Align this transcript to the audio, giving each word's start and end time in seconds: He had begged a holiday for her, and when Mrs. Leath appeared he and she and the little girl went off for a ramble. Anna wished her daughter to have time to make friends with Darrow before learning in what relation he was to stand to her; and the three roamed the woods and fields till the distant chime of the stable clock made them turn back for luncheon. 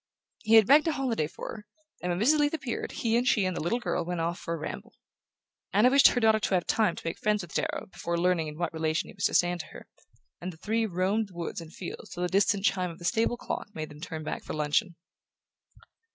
He 0.39 0.55
had 0.55 0.65
begged 0.65 0.87
a 0.87 0.93
holiday 0.93 1.27
for 1.27 1.49
her, 1.49 1.65
and 2.01 2.11
when 2.11 2.19
Mrs. 2.19 2.39
Leath 2.39 2.55
appeared 2.55 2.91
he 2.91 3.15
and 3.15 3.27
she 3.27 3.45
and 3.45 3.55
the 3.55 3.61
little 3.61 3.77
girl 3.79 4.03
went 4.03 4.19
off 4.19 4.39
for 4.39 4.55
a 4.55 4.57
ramble. 4.57 4.93
Anna 5.73 5.91
wished 5.91 6.07
her 6.07 6.19
daughter 6.19 6.39
to 6.39 6.55
have 6.55 6.65
time 6.65 6.95
to 6.95 7.05
make 7.05 7.19
friends 7.19 7.43
with 7.43 7.53
Darrow 7.53 7.85
before 7.91 8.17
learning 8.17 8.47
in 8.47 8.57
what 8.57 8.73
relation 8.73 9.09
he 9.09 9.13
was 9.13 9.25
to 9.25 9.35
stand 9.35 9.59
to 9.59 9.67
her; 9.67 9.85
and 10.41 10.51
the 10.51 10.57
three 10.57 10.87
roamed 10.87 11.27
the 11.27 11.35
woods 11.35 11.61
and 11.61 11.71
fields 11.71 12.09
till 12.09 12.23
the 12.23 12.29
distant 12.29 12.63
chime 12.65 12.89
of 12.89 12.97
the 12.97 13.05
stable 13.05 13.37
clock 13.37 13.67
made 13.75 13.89
them 13.89 14.01
turn 14.01 14.23
back 14.23 14.43
for 14.43 14.53
luncheon. 14.53 14.95